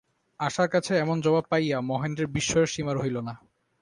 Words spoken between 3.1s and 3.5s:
না।